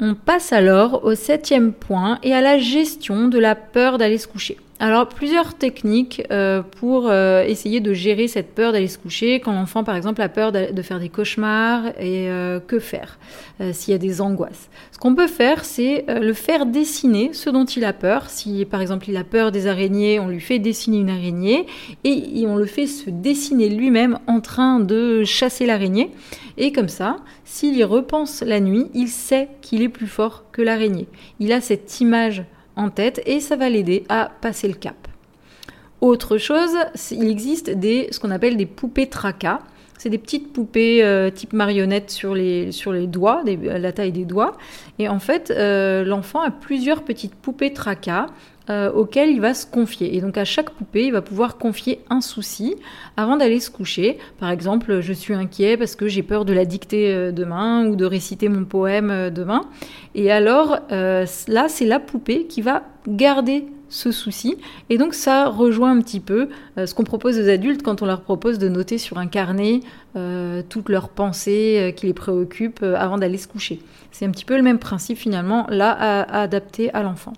On 0.00 0.14
passe 0.14 0.52
alors 0.52 1.04
au 1.04 1.14
septième 1.14 1.72
point 1.72 2.18
et 2.22 2.32
à 2.32 2.40
la 2.40 2.58
gestion 2.58 3.28
de 3.28 3.38
la 3.38 3.54
peur 3.54 3.98
d'aller 3.98 4.18
se 4.18 4.28
coucher. 4.28 4.56
Alors 4.82 5.08
plusieurs 5.08 5.52
techniques 5.52 6.22
euh, 6.30 6.62
pour 6.62 7.10
euh, 7.10 7.44
essayer 7.44 7.80
de 7.80 7.92
gérer 7.92 8.28
cette 8.28 8.54
peur 8.54 8.72
d'aller 8.72 8.88
se 8.88 8.96
coucher 8.96 9.38
quand 9.38 9.52
l'enfant 9.52 9.84
par 9.84 9.94
exemple 9.94 10.22
a 10.22 10.30
peur 10.30 10.52
de 10.52 10.80
faire 10.80 10.98
des 10.98 11.10
cauchemars 11.10 11.88
et 11.98 12.30
euh, 12.30 12.60
que 12.60 12.78
faire 12.78 13.18
s'il 13.72 13.92
y 13.92 13.94
a 13.94 13.98
des 13.98 14.22
angoisses. 14.22 14.70
Ce 14.90 14.96
qu'on 14.96 15.14
peut 15.14 15.26
faire 15.26 15.66
c'est 15.66 16.06
le 16.08 16.32
faire 16.32 16.64
dessiner 16.64 17.34
ce 17.34 17.50
dont 17.50 17.66
il 17.66 17.84
a 17.84 17.92
peur. 17.92 18.30
Si 18.30 18.64
par 18.64 18.80
exemple 18.80 19.10
il 19.10 19.18
a 19.18 19.24
peur 19.24 19.52
des 19.52 19.66
araignées, 19.66 20.18
on 20.18 20.28
lui 20.28 20.40
fait 20.40 20.58
dessiner 20.58 20.96
une 20.96 21.10
araignée 21.10 21.66
et, 22.04 22.40
et 22.40 22.46
on 22.46 22.56
le 22.56 22.64
fait 22.64 22.86
se 22.86 23.10
dessiner 23.10 23.68
lui-même 23.68 24.18
en 24.26 24.40
train 24.40 24.80
de 24.80 25.24
chasser 25.24 25.66
l'araignée. 25.66 26.10
Et 26.56 26.72
comme 26.72 26.88
ça, 26.88 27.16
s'il 27.44 27.76
y 27.76 27.84
repense 27.84 28.40
la 28.40 28.60
nuit, 28.60 28.86
il 28.94 29.08
sait 29.08 29.50
qu'il 29.60 29.82
est 29.82 29.90
plus 29.90 30.06
fort 30.06 30.44
que 30.52 30.62
l'araignée. 30.62 31.06
Il 31.38 31.52
a 31.52 31.60
cette 31.60 32.00
image 32.00 32.44
tête 32.88 33.20
et 33.26 33.40
ça 33.40 33.56
va 33.56 33.68
l'aider 33.68 34.04
à 34.08 34.30
passer 34.40 34.68
le 34.68 34.74
cap. 34.74 35.08
Autre 36.00 36.38
chose, 36.38 36.74
il 37.10 37.28
existe 37.28 37.68
des, 37.68 38.08
ce 38.10 38.20
qu'on 38.20 38.30
appelle 38.30 38.56
des 38.56 38.66
poupées 38.66 39.08
tracas. 39.08 39.58
C'est 39.98 40.08
des 40.08 40.16
petites 40.16 40.54
poupées 40.54 41.04
euh, 41.04 41.28
type 41.28 41.52
marionnettes 41.52 42.10
sur 42.10 42.34
les, 42.34 42.72
sur 42.72 42.90
les 42.90 43.06
doigts, 43.06 43.42
la 43.44 43.92
taille 43.92 44.12
des 44.12 44.24
doigts. 44.24 44.56
Et 44.98 45.10
en 45.10 45.18
fait, 45.18 45.50
euh, 45.50 46.02
l'enfant 46.04 46.40
a 46.40 46.50
plusieurs 46.50 47.02
petites 47.02 47.34
poupées 47.34 47.74
tracas 47.74 48.26
euh, 48.70 48.90
auxquelles 48.92 49.30
il 49.30 49.40
va 49.40 49.54
se 49.54 49.66
confier. 49.66 50.16
Et 50.16 50.20
donc 50.20 50.38
à 50.38 50.44
chaque 50.44 50.70
poupée, 50.70 51.06
il 51.06 51.12
va 51.12 51.22
pouvoir 51.22 51.58
confier 51.58 52.00
un 52.08 52.20
souci 52.20 52.76
avant 53.16 53.36
d'aller 53.36 53.60
se 53.60 53.70
coucher. 53.70 54.18
Par 54.38 54.50
exemple, 54.50 55.00
je 55.00 55.12
suis 55.12 55.34
inquiet 55.34 55.76
parce 55.76 55.96
que 55.96 56.08
j'ai 56.08 56.22
peur 56.22 56.44
de 56.44 56.52
la 56.52 56.64
dicter 56.64 57.32
demain 57.32 57.86
ou 57.86 57.96
de 57.96 58.04
réciter 58.04 58.48
mon 58.48 58.64
poème 58.64 59.30
demain. 59.30 59.66
Et 60.14 60.30
alors 60.30 60.80
là, 60.90 61.68
c'est 61.68 61.86
la 61.86 61.98
poupée 61.98 62.46
qui 62.46 62.62
va 62.62 62.82
garder 63.06 63.64
ce 63.90 64.12
souci. 64.12 64.56
Et 64.88 64.96
donc 64.96 65.12
ça 65.12 65.48
rejoint 65.48 65.90
un 65.90 66.00
petit 66.00 66.20
peu 66.20 66.48
euh, 66.78 66.86
ce 66.86 66.94
qu'on 66.94 67.04
propose 67.04 67.38
aux 67.38 67.48
adultes 67.48 67.82
quand 67.82 68.00
on 68.00 68.06
leur 68.06 68.22
propose 68.22 68.58
de 68.58 68.68
noter 68.68 68.96
sur 68.96 69.18
un 69.18 69.26
carnet 69.26 69.80
euh, 70.16 70.62
toutes 70.66 70.88
leurs 70.88 71.10
pensées 71.10 71.76
euh, 71.78 71.90
qui 71.90 72.06
les 72.06 72.14
préoccupent 72.14 72.82
avant 72.82 73.18
d'aller 73.18 73.36
se 73.36 73.48
coucher. 73.48 73.80
C'est 74.12 74.24
un 74.24 74.30
petit 74.30 74.44
peu 74.44 74.56
le 74.56 74.62
même 74.62 74.78
principe 74.78 75.18
finalement 75.18 75.66
là 75.68 75.90
à, 75.90 76.40
adapter 76.40 76.92
à 76.94 77.02
l'enfant. 77.02 77.34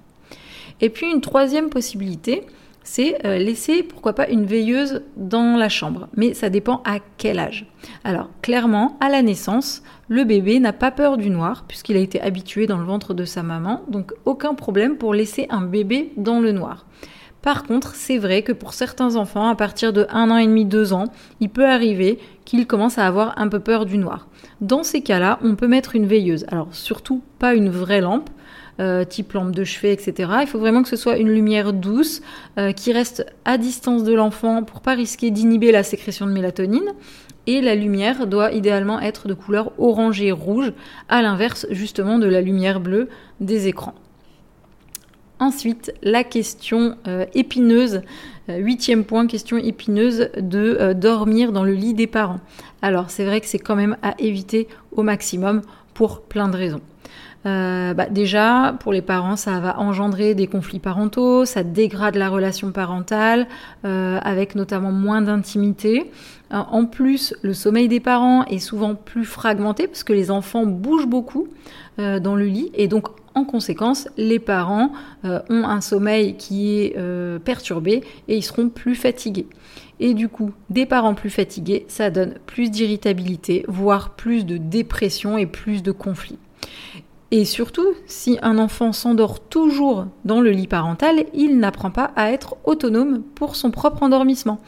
Et 0.82 0.90
puis 0.90 1.10
une 1.10 1.20
troisième 1.20 1.70
possibilité, 1.70 2.44
c'est 2.84 3.24
euh, 3.24 3.38
laisser 3.38 3.84
pourquoi 3.84 4.14
pas 4.14 4.28
une 4.28 4.44
veilleuse 4.44 5.02
dans 5.16 5.56
la 5.56 5.68
chambre, 5.68 6.08
mais 6.16 6.34
ça 6.34 6.50
dépend 6.50 6.82
à 6.84 6.98
quel 7.16 7.38
âge. 7.38 7.66
Alors 8.02 8.28
clairement, 8.42 8.96
à 9.00 9.08
la 9.08 9.22
naissance, 9.22 9.82
le 10.08 10.24
bébé 10.24 10.58
n'a 10.58 10.72
pas 10.72 10.90
peur 10.90 11.16
du 11.16 11.30
noir 11.30 11.64
puisqu'il 11.68 11.96
a 11.96 12.00
été 12.00 12.20
habitué 12.20 12.66
dans 12.66 12.78
le 12.78 12.84
ventre 12.84 13.14
de 13.14 13.24
sa 13.24 13.44
maman, 13.44 13.82
donc 13.88 14.12
aucun 14.24 14.54
problème 14.54 14.96
pour 14.96 15.14
laisser 15.14 15.46
un 15.50 15.62
bébé 15.62 16.12
dans 16.16 16.40
le 16.40 16.50
noir. 16.50 16.84
Par 17.42 17.64
contre, 17.64 17.96
c'est 17.96 18.18
vrai 18.18 18.42
que 18.42 18.52
pour 18.52 18.72
certains 18.72 19.16
enfants, 19.16 19.48
à 19.48 19.56
partir 19.56 19.92
de 19.92 20.06
1 20.10 20.30
an 20.30 20.36
et 20.36 20.46
demi, 20.46 20.64
2 20.64 20.92
ans, 20.92 21.06
il 21.40 21.48
peut 21.48 21.66
arriver 21.66 22.20
qu'ils 22.44 22.68
commencent 22.68 22.98
à 22.98 23.06
avoir 23.06 23.36
un 23.36 23.48
peu 23.48 23.58
peur 23.58 23.84
du 23.84 23.98
noir. 23.98 24.28
Dans 24.60 24.84
ces 24.84 25.02
cas-là, 25.02 25.40
on 25.42 25.56
peut 25.56 25.66
mettre 25.66 25.96
une 25.96 26.06
veilleuse. 26.06 26.44
Alors 26.48 26.68
surtout 26.70 27.20
pas 27.40 27.54
une 27.54 27.68
vraie 27.68 28.00
lampe, 28.00 28.30
euh, 28.80 29.04
type 29.04 29.34
lampe 29.34 29.54
de 29.54 29.64
chevet, 29.64 29.92
etc. 29.92 30.30
Il 30.40 30.46
faut 30.46 30.58
vraiment 30.58 30.82
que 30.82 30.88
ce 30.88 30.96
soit 30.96 31.18
une 31.18 31.28
lumière 31.28 31.74
douce 31.74 32.22
euh, 32.56 32.72
qui 32.72 32.90
reste 32.90 33.26
à 33.44 33.58
distance 33.58 34.02
de 34.02 34.14
l'enfant 34.14 34.62
pour 34.62 34.80
pas 34.80 34.94
risquer 34.94 35.30
d'inhiber 35.30 35.72
la 35.72 35.82
sécrétion 35.82 36.26
de 36.26 36.32
mélatonine. 36.32 36.94
Et 37.46 37.60
la 37.60 37.74
lumière 37.74 38.26
doit 38.26 38.50
idéalement 38.52 38.98
être 38.98 39.28
de 39.28 39.34
couleur 39.34 39.72
orangée 39.78 40.32
rouge, 40.32 40.72
à 41.10 41.20
l'inverse 41.20 41.66
justement 41.70 42.18
de 42.18 42.26
la 42.26 42.40
lumière 42.40 42.80
bleue 42.80 43.08
des 43.40 43.68
écrans. 43.68 43.94
Ensuite, 45.38 45.92
la 46.02 46.24
question 46.24 46.96
euh, 47.06 47.26
épineuse, 47.34 48.00
huitième 48.48 49.04
point, 49.04 49.26
question 49.26 49.58
épineuse 49.58 50.30
de 50.38 50.94
dormir 50.94 51.52
dans 51.52 51.64
le 51.64 51.74
lit 51.74 51.94
des 51.94 52.06
parents. 52.06 52.40
Alors 52.80 53.10
c'est 53.10 53.24
vrai 53.24 53.40
que 53.40 53.46
c'est 53.46 53.58
quand 53.58 53.76
même 53.76 53.96
à 54.02 54.14
éviter 54.18 54.66
au 54.92 55.02
maximum 55.02 55.62
pour 55.94 56.22
plein 56.22 56.48
de 56.48 56.56
raisons. 56.56 56.80
Euh, 57.44 57.92
bah 57.94 58.06
déjà, 58.08 58.76
pour 58.80 58.92
les 58.92 59.02
parents, 59.02 59.36
ça 59.36 59.58
va 59.58 59.78
engendrer 59.78 60.34
des 60.34 60.46
conflits 60.46 60.78
parentaux, 60.78 61.44
ça 61.44 61.62
dégrade 61.62 62.14
la 62.14 62.28
relation 62.28 62.70
parentale, 62.70 63.48
euh, 63.84 64.18
avec 64.22 64.54
notamment 64.54 64.92
moins 64.92 65.22
d'intimité. 65.22 66.10
Euh, 66.52 66.56
en 66.56 66.86
plus, 66.86 67.34
le 67.42 67.52
sommeil 67.52 67.88
des 67.88 68.00
parents 68.00 68.44
est 68.44 68.58
souvent 68.58 68.94
plus 68.94 69.24
fragmenté 69.24 69.86
parce 69.86 70.04
que 70.04 70.12
les 70.12 70.30
enfants 70.30 70.66
bougent 70.66 71.08
beaucoup 71.08 71.48
dans 71.98 72.34
le 72.34 72.46
lit 72.46 72.70
et 72.72 72.88
donc 72.88 73.08
en 73.34 73.44
conséquence, 73.44 74.08
les 74.16 74.38
parents 74.38 74.92
ont 75.24 75.64
un 75.64 75.82
sommeil 75.82 76.38
qui 76.38 76.78
est 76.78 76.96
perturbé 77.44 78.02
et 78.28 78.36
ils 78.38 78.42
seront 78.42 78.70
plus 78.70 78.94
fatigués. 78.94 79.46
Et 80.00 80.14
du 80.14 80.30
coup, 80.30 80.52
des 80.70 80.86
parents 80.86 81.12
plus 81.12 81.28
fatigués, 81.28 81.84
ça 81.88 82.08
donne 82.08 82.36
plus 82.46 82.70
d'irritabilité, 82.70 83.66
voire 83.68 84.14
plus 84.14 84.46
de 84.46 84.56
dépression 84.56 85.36
et 85.36 85.44
plus 85.44 85.82
de 85.82 85.92
conflits. 85.92 86.38
Et 87.34 87.46
surtout, 87.46 87.86
si 88.04 88.38
un 88.42 88.58
enfant 88.58 88.92
s'endort 88.92 89.40
toujours 89.40 90.04
dans 90.26 90.42
le 90.42 90.50
lit 90.50 90.66
parental, 90.66 91.24
il 91.32 91.58
n'apprend 91.58 91.90
pas 91.90 92.12
à 92.14 92.30
être 92.30 92.56
autonome 92.64 93.22
pour 93.34 93.56
son 93.56 93.70
propre 93.70 94.02
endormissement. 94.02 94.60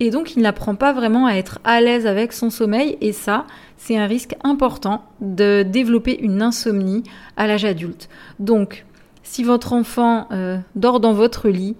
Et 0.00 0.10
donc, 0.10 0.34
il 0.34 0.42
n'apprend 0.42 0.74
pas 0.74 0.92
vraiment 0.92 1.26
à 1.26 1.34
être 1.34 1.60
à 1.62 1.80
l'aise 1.80 2.08
avec 2.08 2.32
son 2.32 2.50
sommeil. 2.50 2.98
Et 3.00 3.12
ça, 3.12 3.46
c'est 3.76 3.96
un 3.96 4.06
risque 4.06 4.34
important 4.42 5.04
de 5.20 5.62
développer 5.62 6.18
une 6.18 6.42
insomnie 6.42 7.04
à 7.36 7.46
l'âge 7.46 7.64
adulte. 7.64 8.08
Donc, 8.40 8.84
si 9.22 9.44
votre 9.44 9.72
enfant 9.72 10.26
euh, 10.32 10.58
dort 10.74 10.98
dans 10.98 11.12
votre 11.12 11.48
lit, 11.48 11.76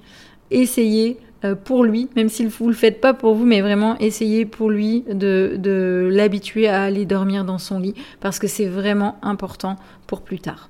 essayez 0.52 1.18
pour 1.64 1.85
lui, 1.85 2.09
même 2.16 2.28
si 2.28 2.47
vous 2.47 2.68
le 2.68 2.75
faites 2.75 3.00
pas 3.00 3.14
pour 3.14 3.35
vous, 3.35 3.45
mais 3.45 3.61
vraiment 3.61 3.97
essayez 3.99 4.45
pour 4.45 4.71
lui 4.71 5.02
de, 5.02 5.54
de 5.57 6.09
l'habituer 6.11 6.68
à 6.68 6.83
aller 6.83 7.07
dormir 7.07 7.45
dans 7.45 7.59
son 7.59 7.78
lit, 7.78 7.95
parce 8.21 8.38
que 8.38 8.47
c'est 8.49 8.66
vraiment 8.66 9.16
important 9.23 9.76
pour 10.07 10.23
plus 10.23 10.40
tard. 10.40 10.68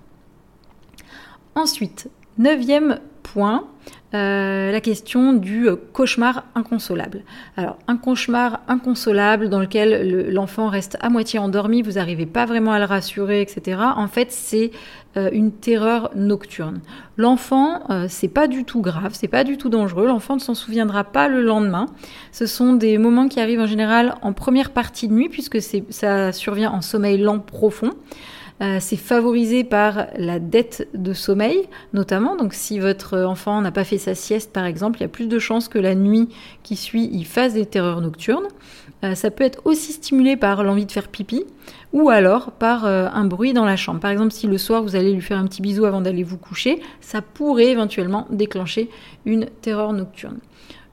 Ensuite, 1.54 2.10
neuvième 2.36 3.00
point, 3.22 3.66
euh, 4.14 4.72
la 4.72 4.80
question 4.80 5.34
du 5.34 5.68
cauchemar 5.92 6.44
inconsolable. 6.54 7.24
Alors, 7.58 7.76
un 7.88 7.98
cauchemar 7.98 8.60
inconsolable 8.66 9.50
dans 9.50 9.60
lequel 9.60 10.30
l'enfant 10.32 10.68
reste 10.68 10.96
à 11.00 11.10
moitié 11.10 11.38
endormi, 11.38 11.82
vous 11.82 11.92
n'arrivez 11.92 12.24
pas 12.24 12.46
vraiment 12.46 12.72
à 12.72 12.78
le 12.78 12.86
rassurer, 12.86 13.42
etc. 13.42 13.78
En 13.96 14.08
fait, 14.08 14.32
c'est 14.32 14.70
euh, 15.18 15.28
une 15.32 15.52
terreur 15.52 16.10
nocturne. 16.14 16.80
L'enfant, 17.18 17.82
euh, 17.90 18.06
c'est 18.08 18.28
pas 18.28 18.48
du 18.48 18.64
tout 18.64 18.80
grave, 18.80 19.12
c'est 19.12 19.28
pas 19.28 19.44
du 19.44 19.58
tout 19.58 19.68
dangereux. 19.68 20.06
L'enfant 20.06 20.36
ne 20.36 20.40
s'en 20.40 20.54
souviendra 20.54 21.04
pas 21.04 21.28
le 21.28 21.42
lendemain. 21.42 21.84
Ce 22.32 22.46
sont 22.46 22.72
des 22.72 22.96
moments 22.96 23.28
qui 23.28 23.40
arrivent 23.40 23.60
en 23.60 23.66
général 23.66 24.14
en 24.22 24.32
première 24.32 24.70
partie 24.70 25.08
de 25.08 25.12
nuit, 25.12 25.28
puisque 25.28 25.58
ça 25.60 26.32
survient 26.32 26.70
en 26.70 26.80
sommeil 26.80 27.18
lent 27.18 27.40
profond. 27.40 27.90
Euh, 28.60 28.78
c'est 28.80 28.96
favorisé 28.96 29.62
par 29.62 30.06
la 30.16 30.40
dette 30.40 30.88
de 30.94 31.12
sommeil, 31.12 31.68
notamment. 31.92 32.36
Donc, 32.36 32.54
si 32.54 32.78
votre 32.78 33.18
enfant 33.20 33.60
n'a 33.60 33.70
pas 33.70 33.84
fait 33.84 33.98
sa 33.98 34.14
sieste, 34.14 34.52
par 34.52 34.64
exemple, 34.64 34.98
il 34.98 35.02
y 35.02 35.06
a 35.06 35.08
plus 35.08 35.28
de 35.28 35.38
chances 35.38 35.68
que 35.68 35.78
la 35.78 35.94
nuit 35.94 36.28
qui 36.64 36.74
suit, 36.74 37.08
il 37.12 37.24
fasse 37.24 37.54
des 37.54 37.66
terreurs 37.66 38.00
nocturnes. 38.00 38.48
Euh, 39.04 39.14
ça 39.14 39.30
peut 39.30 39.44
être 39.44 39.60
aussi 39.64 39.92
stimulé 39.92 40.36
par 40.36 40.64
l'envie 40.64 40.86
de 40.86 40.90
faire 40.90 41.08
pipi 41.08 41.44
ou 41.92 42.10
alors 42.10 42.50
par 42.50 42.84
euh, 42.84 43.06
un 43.12 43.24
bruit 43.24 43.52
dans 43.52 43.64
la 43.64 43.76
chambre. 43.76 44.00
Par 44.00 44.10
exemple, 44.10 44.32
si 44.32 44.48
le 44.48 44.58
soir 44.58 44.82
vous 44.82 44.96
allez 44.96 45.12
lui 45.12 45.20
faire 45.20 45.38
un 45.38 45.46
petit 45.46 45.62
bisou 45.62 45.84
avant 45.84 46.00
d'aller 46.00 46.24
vous 46.24 46.38
coucher, 46.38 46.80
ça 47.00 47.22
pourrait 47.22 47.66
éventuellement 47.66 48.26
déclencher 48.30 48.90
une 49.24 49.46
terreur 49.62 49.92
nocturne. 49.92 50.38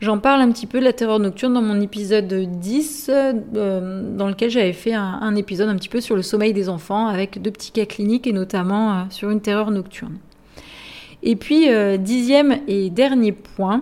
J'en 0.01 0.19
parle 0.19 0.41
un 0.41 0.51
petit 0.51 0.67
peu 0.67 0.79
de 0.79 0.83
la 0.83 0.91
terreur 0.91 1.19
nocturne 1.19 1.53
dans 1.53 1.61
mon 1.61 1.79
épisode 1.79 2.27
10, 2.27 3.09
euh, 3.13 4.03
dans 4.17 4.27
lequel 4.27 4.49
j'avais 4.49 4.73
fait 4.73 4.93
un, 4.93 5.35
épisode 5.35 5.69
un 5.69 5.75
petit 5.75 5.87
peu 5.87 6.01
sur 6.01 6.17
le 6.17 6.21
sommeil 6.21 6.51
des 6.51 6.67
enfants 6.67 7.07
avec 7.07 7.41
deux 7.41 7.51
petits 7.51 7.71
cas 7.71 7.85
cliniques 7.85 8.27
et 8.27 8.33
notamment 8.33 8.91
euh, 8.91 9.03
sur 9.09 9.29
une 9.29 9.39
terreur 9.39 9.71
nocturne. 9.71 10.17
Et 11.23 11.37
puis, 11.37 11.71
euh, 11.71 11.95
dixième 11.95 12.59
et 12.67 12.89
dernier 12.89 13.31
point, 13.31 13.81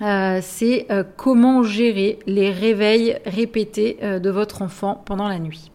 c'est 0.00 0.86
comment 1.16 1.64
gérer 1.64 2.20
les 2.26 2.52
réveils 2.52 3.18
répétés 3.26 3.98
de 4.00 4.30
votre 4.30 4.62
enfant 4.62 5.02
pendant 5.04 5.26
la 5.26 5.40
nuit. 5.40 5.72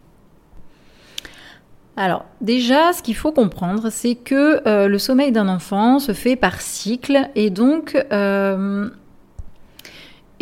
Alors 1.98 2.24
déjà, 2.40 2.94
ce 2.94 3.02
qu'il 3.02 3.16
faut 3.16 3.32
comprendre, 3.32 3.90
c'est 3.90 4.14
que 4.14 4.86
le 4.86 4.98
sommeil 4.98 5.30
d'un 5.30 5.46
enfant 5.46 5.98
se 5.98 6.12
fait 6.12 6.36
par 6.36 6.62
cycle 6.62 7.28
et 7.34 7.50
donc 7.50 7.94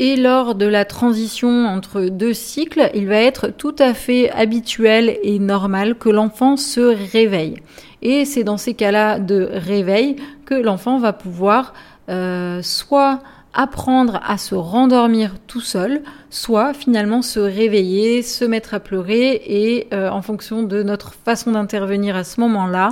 et 0.05 0.17
lors 0.17 0.57
de 0.57 0.67
la 0.67 0.85
transition 0.85 1.65
entre 1.69 2.01
deux 2.01 2.35
cycles, 2.35 2.91
il 2.93 3.07
va 3.07 3.19
être 3.19 3.51
tout 3.57 3.77
à 3.79 3.95
fait 3.95 4.33
habituel 4.33 5.17
et 5.23 5.39
normal 5.39 5.95
que 5.95 6.09
l'enfant 6.09 6.57
se 6.57 6.81
réveille. 7.13 7.63
Et 8.03 8.25
c'est 8.25 8.43
dans 8.43 8.57
ces 8.57 8.75
cas-là 8.75 9.21
de 9.21 9.49
réveil 9.53 10.17
que 10.45 10.55
l'enfant 10.55 10.99
va 10.99 11.13
pouvoir 11.13 11.73
euh, 12.09 12.63
soit 12.63 13.21
apprendre 13.55 14.19
à 14.27 14.39
se 14.39 14.57
rendormir 14.57 15.35
tout 15.47 15.61
seul, 15.61 16.03
soit 16.31 16.75
finalement 16.75 17.23
se 17.23 17.39
réveiller, 17.39 18.23
se 18.23 18.45
mettre 18.45 18.75
à 18.75 18.81
pleurer 18.81 19.41
et 19.47 19.87
euh, 19.95 20.11
en 20.11 20.23
fonction 20.23 20.65
de 20.65 20.83
notre 20.83 21.13
façon 21.13 21.53
d'intervenir 21.53 22.17
à 22.17 22.25
ce 22.25 22.41
moment-là, 22.41 22.89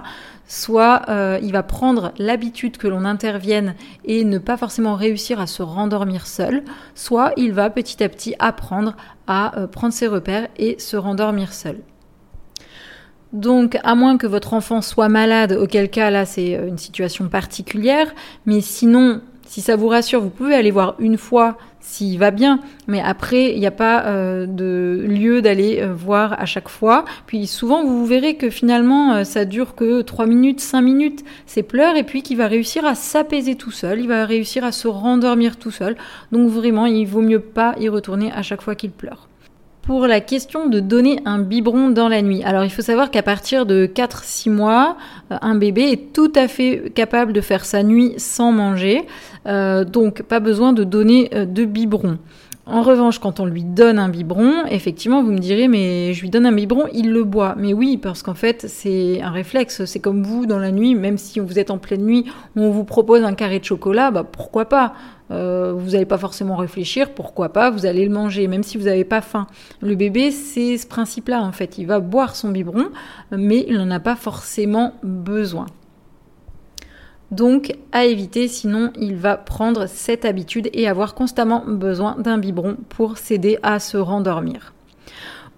soit 0.51 1.03
euh, 1.09 1.39
il 1.43 1.53
va 1.53 1.63
prendre 1.63 2.13
l'habitude 2.19 2.77
que 2.77 2.89
l'on 2.89 3.05
intervienne 3.05 3.77
et 4.05 4.25
ne 4.25 4.39
pas 4.39 4.57
forcément 4.57 4.97
réussir 4.97 5.41
à 5.41 5.47
se 5.47 5.63
rendormir 5.63 6.27
seul, 6.27 6.65
soit 6.97 7.33
il 7.37 7.53
va 7.53 7.71
petit 7.71 8.03
à 8.03 8.09
petit 8.09 8.35
apprendre 8.41 8.97
à 9.29 9.57
euh, 9.57 9.69
prendre 9.69 9.95
ses 9.95 10.09
repères 10.09 10.49
et 10.57 10.77
se 10.81 10.97
rendormir 10.97 11.53
seul. 11.53 11.79
Donc, 13.33 13.79
à 13.85 13.95
moins 13.95 14.19
que 14.19 14.27
votre 14.27 14.53
enfant 14.53 14.83
soit 14.83 15.09
malade, 15.09 15.53
auquel 15.53 15.89
cas 15.89 16.11
là 16.11 16.27
c'est 16.27 16.57
euh, 16.57 16.67
une 16.67 16.79
situation 16.79 17.29
particulière, 17.29 18.13
mais 18.45 18.61
sinon 18.61 19.21
si 19.47 19.61
ça 19.61 19.75
vous 19.77 19.89
rassure, 19.89 20.21
vous 20.21 20.31
pouvez 20.31 20.55
aller 20.55 20.71
voir 20.71 20.95
une 20.99 21.19
fois 21.19 21.59
s'il 21.81 22.19
va 22.19 22.31
bien, 22.31 22.61
mais 22.87 23.01
après, 23.01 23.53
il 23.53 23.59
n'y 23.59 23.67
a 23.67 23.71
pas 23.71 24.05
euh, 24.07 24.47
de 24.47 25.05
lieu 25.07 25.43
d'aller 25.43 25.81
euh, 25.81 25.93
voir 25.95 26.41
à 26.41 26.45
chaque 26.45 26.69
fois. 26.69 27.05
Puis 27.27 27.47
souvent, 27.47 27.85
vous 27.85 28.05
verrez 28.05 28.37
que 28.37 28.51
finalement, 28.51 29.15
euh, 29.15 29.25
ça 29.25 29.45
dure 29.45 29.75
que 29.75 30.03
3 30.03 30.27
minutes, 30.27 30.61
5 30.61 30.83
minutes, 30.83 31.25
ces 31.47 31.63
pleurs, 31.63 31.97
et 31.97 32.05
puis 32.05 32.23
qu'il 32.23 32.37
va 32.37 32.47
réussir 32.47 32.85
à 32.85 32.95
s'apaiser 32.95 33.55
tout 33.55 33.71
seul, 33.71 34.01
il 34.01 34.09
va 34.09 34.27
réussir 34.27 34.65
à 34.65 34.73
se 34.73 34.89
rendormir 34.89 35.57
tout 35.57 35.71
seul. 35.71 35.97
Donc 36.33 36.49
vraiment, 36.51 36.87
il 36.87 37.07
vaut 37.07 37.23
mieux 37.23 37.41
pas 37.41 37.75
y 37.81 37.89
retourner 37.89 38.31
à 38.33 38.43
chaque 38.43 38.63
fois 38.63 38.75
qu'il 38.75 38.91
pleure 38.91 39.29
pour 39.83 40.07
la 40.07 40.21
question 40.21 40.69
de 40.69 40.81
donner 40.81 41.21
un 41.25 41.39
biberon 41.39 41.91
dans 41.91 42.09
la 42.09 42.23
nuit. 42.23 42.43
Alors 42.45 42.65
il 42.65 42.71
faut 42.71 42.83
savoir 42.83 43.11
qu'à 43.11 43.23
partir 43.23 43.67
de 43.67 43.87
4-6 43.87 44.51
mois, 44.51 44.97
euh, 45.31 45.37
un 45.41 45.55
bébé 45.55 45.93
est 45.93 46.13
tout 46.13 46.33
à 46.35 46.49
fait 46.49 46.93
capable 46.95 47.33
de 47.33 47.41
faire 47.41 47.65
sa 47.65 47.83
nuit 47.83 48.15
sans 48.17 48.53
manger, 48.53 49.07
euh, 49.47 49.85
donc 49.85 50.23
pas 50.23 50.41
besoin 50.41 50.73
de 50.73 50.85
donner 50.85 51.31
euh, 51.35 51.45
de 51.45 51.65
biberon. 51.65 52.19
En 52.67 52.83
revanche, 52.83 53.19
quand 53.19 53.41
on 53.41 53.47
lui 53.47 53.65
donne 53.65 53.99
un 53.99 54.09
biberon, 54.09 54.65
effectivement, 54.71 55.25
vous 55.25 55.33
me 55.33 55.39
direz, 55.39 55.67
mais 55.67 56.13
je 56.15 56.21
lui 56.21 56.31
donne 56.31 56.47
un 56.47 56.53
biberon, 56.53 56.87
il 56.93 57.11
le 57.11 57.25
boit. 57.25 57.57
Mais 57.59 57.73
oui, 57.73 57.97
parce 57.97 58.23
qu'en 58.23 58.35
fait, 58.35 58.67
c'est 58.69 59.21
un 59.23 59.31
réflexe. 59.31 59.87
C'est 59.87 59.99
comme 59.99 60.23
vous, 60.23 60.47
dans 60.47 60.61
la 60.61 60.71
nuit, 60.71 60.95
même 60.95 61.19
si 61.19 61.41
vous 61.41 61.59
êtes 61.59 61.73
en 61.73 61.79
pleine 61.79 62.05
nuit, 62.05 62.27
on 62.55 62.71
vous 62.71 62.85
propose 62.85 63.25
un 63.25 63.35
carré 63.35 63.59
de 63.59 63.65
chocolat, 63.65 64.13
bah 64.13 64.25
pourquoi 64.31 64.67
pas? 64.67 64.93
Euh, 65.31 65.73
vous 65.77 65.91
n'allez 65.91 66.07
pas 66.07 66.19
forcément 66.19 66.57
réfléchir, 66.57 67.15
pourquoi 67.15 67.51
pas, 67.51 67.71
vous 67.71 67.87
allez 67.87 68.05
le 68.05 68.13
manger, 68.13 68.49
même 68.49 68.63
si 68.63 68.79
vous 68.79 68.85
n'avez 68.85 69.05
pas 69.05 69.21
faim. 69.21 69.47
Le 69.81 69.95
bébé, 69.95 70.31
c'est 70.31 70.77
ce 70.77 70.87
principe-là, 70.87 71.43
en 71.43 71.53
fait. 71.53 71.79
Il 71.79 71.87
va 71.87 72.01
boire 72.01 72.35
son 72.35 72.49
biberon, 72.49 72.89
mais 73.31 73.65
il 73.69 73.77
n'en 73.77 73.91
a 73.91 74.01
pas 74.01 74.17
forcément 74.17 74.95
besoin. 75.03 75.67
Donc 77.31 77.77
à 77.93 78.07
éviter, 78.07 78.49
sinon 78.49 78.91
il 78.99 79.15
va 79.15 79.37
prendre 79.37 79.87
cette 79.87 80.25
habitude 80.25 80.69
et 80.73 80.89
avoir 80.89 81.15
constamment 81.15 81.63
besoin 81.65 82.17
d'un 82.19 82.39
biberon 82.39 82.77
pour 82.89 83.19
s'aider 83.19 83.59
à 83.63 83.79
se 83.79 83.97
rendormir. 83.97 84.73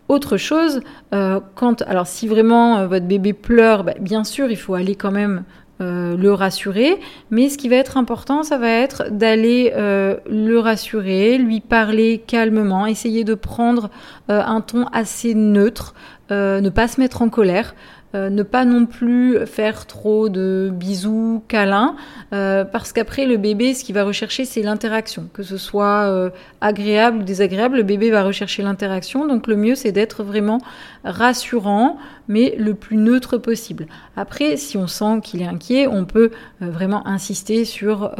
Autre 0.08 0.36
chose, 0.36 0.82
euh, 1.14 1.40
quand 1.54 1.80
alors 1.82 2.06
si 2.06 2.28
vraiment 2.28 2.76
euh, 2.76 2.86
votre 2.86 3.06
bébé 3.06 3.32
pleure, 3.32 3.84
bah, 3.84 3.94
bien 3.98 4.24
sûr 4.24 4.50
il 4.50 4.58
faut 4.58 4.74
aller 4.74 4.96
quand 4.96 5.12
même 5.12 5.44
euh, 5.82 6.16
le 6.16 6.32
rassurer, 6.32 6.98
mais 7.30 7.48
ce 7.48 7.58
qui 7.58 7.68
va 7.68 7.76
être 7.76 7.96
important, 7.96 8.42
ça 8.42 8.56
va 8.56 8.70
être 8.70 9.10
d'aller 9.10 9.72
le 9.74 10.56
rassurer, 10.58 11.38
lui 11.38 11.60
parler 11.60 12.22
calmement, 12.26 12.86
essayer 12.86 13.24
de 13.24 13.34
prendre 13.34 13.90
un 14.28 14.60
ton 14.60 14.86
assez 14.92 15.34
neutre, 15.34 15.94
ne 16.30 16.68
pas 16.68 16.88
se 16.88 17.00
mettre 17.00 17.22
en 17.22 17.28
colère. 17.28 17.74
Euh, 18.14 18.28
ne 18.28 18.42
pas 18.42 18.66
non 18.66 18.84
plus 18.84 19.38
faire 19.46 19.86
trop 19.86 20.28
de 20.28 20.70
bisous, 20.70 21.42
câlins, 21.48 21.96
euh, 22.34 22.62
parce 22.62 22.92
qu'après 22.92 23.24
le 23.24 23.38
bébé, 23.38 23.72
ce 23.72 23.84
qu'il 23.84 23.94
va 23.94 24.04
rechercher, 24.04 24.44
c'est 24.44 24.60
l'interaction, 24.60 25.30
que 25.32 25.42
ce 25.42 25.56
soit 25.56 26.04
euh, 26.04 26.28
agréable 26.60 27.20
ou 27.20 27.22
désagréable, 27.22 27.78
le 27.78 27.82
bébé 27.84 28.10
va 28.10 28.22
rechercher 28.22 28.62
l'interaction, 28.62 29.26
donc 29.26 29.46
le 29.46 29.56
mieux 29.56 29.74
c'est 29.74 29.92
d'être 29.92 30.24
vraiment 30.24 30.58
rassurant, 31.04 31.98
mais 32.28 32.54
le 32.58 32.74
plus 32.74 32.96
neutre 32.96 33.36
possible. 33.36 33.86
Après, 34.16 34.56
si 34.56 34.76
on 34.76 34.86
sent 34.86 35.20
qu'il 35.22 35.42
est 35.42 35.46
inquiet, 35.46 35.86
on 35.86 36.04
peut 36.04 36.30
vraiment 36.60 37.06
insister 37.06 37.64
sur 37.64 38.12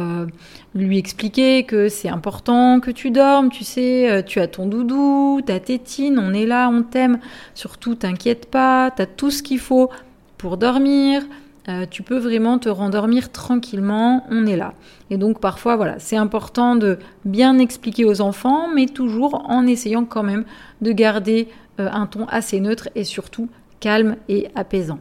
lui 0.75 0.97
expliquer 0.97 1.63
que 1.63 1.87
c'est 1.87 2.09
important 2.09 2.79
que 2.79 2.91
tu 2.91 3.11
dormes, 3.11 3.49
tu 3.49 3.63
sais, 3.63 4.23
tu 4.27 4.39
as 4.39 4.47
ton 4.47 4.65
doudou, 4.65 5.41
ta 5.45 5.59
tétine, 5.59 6.19
on 6.19 6.33
est 6.33 6.45
là, 6.45 6.69
on 6.69 6.83
t'aime, 6.83 7.19
surtout 7.53 7.95
t'inquiète 7.95 8.49
pas, 8.51 8.91
tu 8.91 9.01
as 9.01 9.05
tout 9.05 9.31
ce 9.31 9.43
qu'il 9.43 9.59
faut 9.59 9.89
pour 10.37 10.57
dormir. 10.57 11.23
Euh, 11.69 11.85
tu 11.89 12.03
peux 12.03 12.17
vraiment 12.17 12.59
te 12.59 12.67
rendormir 12.67 13.31
tranquillement, 13.31 14.25
on 14.29 14.45
est 14.45 14.57
là. 14.57 14.73
Et 15.09 15.15
donc 15.15 15.39
parfois, 15.39 15.77
voilà, 15.77 15.97
c'est 15.97 16.17
important 16.17 16.75
de 16.75 16.99
bien 17.23 17.57
expliquer 17.57 18.03
aux 18.03 18.19
enfants, 18.19 18.67
mais 18.73 18.87
toujours 18.87 19.49
en 19.49 19.65
essayant 19.65 20.03
quand 20.03 20.23
même 20.23 20.43
de 20.81 20.91
garder 20.91 21.47
euh, 21.47 21.62
un 21.77 22.05
ton 22.05 22.25
assez 22.27 22.59
neutre 22.59 22.89
et 22.95 23.03
surtout 23.03 23.49
calme 23.79 24.17
et 24.29 24.47
apaisant. 24.55 24.99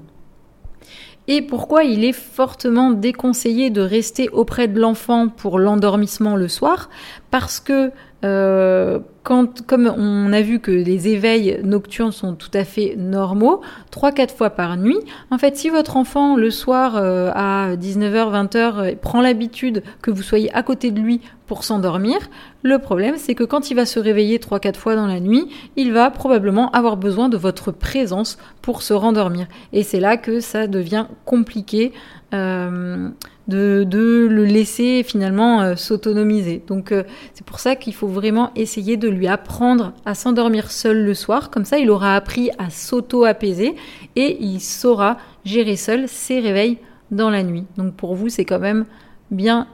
Et 1.29 1.41
pourquoi 1.41 1.85
il 1.85 2.05
est 2.05 2.13
fortement 2.13 2.91
déconseillé 2.91 3.71
de 3.71 3.81
rester 3.81 4.29
auprès 4.31 4.67
de 4.67 4.81
l'enfant 4.81 5.29
pour 5.29 5.59
l'endormissement 5.59 6.35
le 6.35 6.49
soir? 6.49 6.91
Parce 7.31 7.61
que 7.61 7.93
euh, 8.25 8.99
comme 9.23 9.93
on 9.97 10.33
a 10.33 10.43
vu 10.43 10.59
que 10.59 10.71
les 10.71 11.09
éveils 11.09 11.61
nocturnes 11.63 12.13
sont 12.13 12.35
tout 12.35 12.51
à 12.55 12.65
fait 12.65 12.97
normaux, 12.97 13.61
3-4 13.93 14.35
fois 14.35 14.51
par 14.51 14.77
nuit, 14.77 14.99
en 15.31 15.39
fait, 15.39 15.57
si 15.57 15.71
votre 15.71 15.97
enfant 15.97 16.37
le 16.37 16.51
soir 16.51 16.97
euh, 16.97 17.31
à 17.35 17.77
19h, 17.77 18.49
20h 18.49 18.57
euh, 18.57 18.95
prend 19.01 19.21
l'habitude 19.21 19.83
que 20.03 20.11
vous 20.11 20.23
soyez 20.23 20.53
à 20.55 20.63
côté 20.63 20.91
de 20.91 21.01
lui 21.01 21.21
pour 21.47 21.65
s'endormir, 21.65 22.19
le 22.63 22.79
problème 22.79 23.15
c'est 23.17 23.35
que 23.35 23.45
quand 23.45 23.71
il 23.71 23.75
va 23.75 23.87
se 23.87 24.01
réveiller 24.01 24.39
3-4 24.39 24.75
fois 24.77 24.97
dans 24.97 25.07
la 25.07 25.21
nuit, 25.21 25.49
il 25.77 25.93
va 25.93 26.11
probablement 26.11 26.71
avoir 26.71 26.97
besoin 26.97 27.29
de 27.29 27.37
votre 27.37 27.73
présence 27.73 28.39
pour 28.61 28.83
se 28.83 28.95
rendormir. 28.95 29.47
Et 29.73 29.83
c'est 29.83 30.01
là 30.01 30.17
que 30.17 30.41
ça 30.41 30.67
devient 30.67 31.07
compliqué. 31.25 31.93
Euh, 32.33 33.11
de, 33.49 34.29
le 34.31 34.45
laisser 34.45 35.03
finalement 35.03 35.61
euh, 35.61 35.77
s'autonomiser. 35.77 36.63
Donc 36.67 36.93
euh, 36.93 37.03
c'est 37.35 37.45
pour 37.45 37.59
ça 37.59 37.75
qu'il 37.77 37.93
faut 37.93 38.07
vraiment 38.07 38.51
essayer 38.55 38.97
de 38.97 39.09
lui 39.09 39.27
apprendre 39.27 39.93
à 40.07 40.15
s'endormir 40.15 40.71
seul 40.71 41.05
le 41.05 41.13
soir, 41.13 41.51
comme 41.51 41.65
ça 41.65 41.79
il 41.79 41.91
aura 41.91 42.15
appris 42.15 42.51
à 42.59 42.71
s'auto-apaiser 42.71 43.75
et 44.17 44.39
il 44.41 44.61
saura 44.61 45.19
gérer 45.45 45.77
seul 45.77 46.09
ses 46.09 46.39
réveils 46.41 46.79
dans 47.11 47.31
la 47.31 47.43
nuit. 47.43 47.65
Donc 47.77 47.95
pour 47.95 48.15
vous 48.15 48.29
c'est 48.29 48.45
quand 48.45 48.61
même 48.61 48.87
bien, 49.31 49.67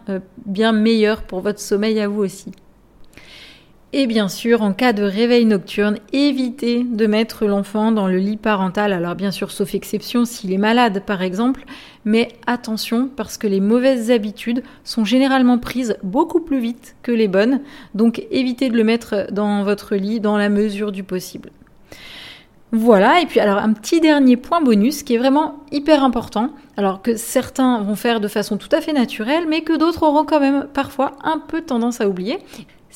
bien 0.46 0.72
meilleur 0.72 1.22
pour 1.22 1.40
votre 1.40 1.60
sommeil 1.60 2.00
à 2.00 2.08
vous 2.08 2.22
aussi. 2.22 2.50
Et 3.94 4.06
bien 4.06 4.28
sûr, 4.28 4.60
en 4.60 4.74
cas 4.74 4.92
de 4.92 5.02
réveil 5.02 5.46
nocturne, 5.46 5.96
évitez 6.12 6.84
de 6.84 7.06
mettre 7.06 7.46
l'enfant 7.46 7.90
dans 7.90 8.06
le 8.06 8.18
lit 8.18 8.36
parental. 8.36 8.92
Alors 8.92 9.14
bien 9.14 9.30
sûr, 9.30 9.50
sauf 9.50 9.74
exception 9.74 10.26
s'il 10.26 10.52
est 10.52 10.58
malade 10.58 11.04
par 11.06 11.22
exemple, 11.22 11.64
mais 12.04 12.28
attention 12.46 13.08
parce 13.16 13.38
que 13.38 13.46
les 13.46 13.60
mauvaises 13.60 14.10
habitudes 14.10 14.62
sont 14.84 15.06
généralement 15.06 15.56
prises 15.56 15.96
beaucoup 16.02 16.40
plus 16.40 16.60
vite 16.60 16.96
que 17.02 17.12
les 17.12 17.28
bonnes. 17.28 17.62
Donc 17.94 18.26
évitez 18.30 18.68
de 18.68 18.76
le 18.76 18.84
mettre 18.84 19.26
dans 19.32 19.64
votre 19.64 19.96
lit 19.96 20.20
dans 20.20 20.36
la 20.36 20.50
mesure 20.50 20.92
du 20.92 21.02
possible. 21.02 21.48
Voilà, 22.70 23.22
et 23.22 23.24
puis 23.24 23.40
alors 23.40 23.56
un 23.56 23.72
petit 23.72 24.02
dernier 24.02 24.36
point 24.36 24.60
bonus 24.60 25.02
qui 25.02 25.14
est 25.14 25.18
vraiment 25.18 25.60
hyper 25.72 26.04
important, 26.04 26.50
alors 26.76 27.00
que 27.00 27.16
certains 27.16 27.80
vont 27.80 27.96
faire 27.96 28.20
de 28.20 28.28
façon 28.28 28.58
tout 28.58 28.68
à 28.72 28.82
fait 28.82 28.92
naturelle, 28.92 29.46
mais 29.48 29.62
que 29.62 29.78
d'autres 29.78 30.02
auront 30.02 30.26
quand 30.26 30.40
même 30.40 30.68
parfois 30.74 31.12
un 31.24 31.38
peu 31.38 31.62
tendance 31.62 32.02
à 32.02 32.08
oublier 32.10 32.38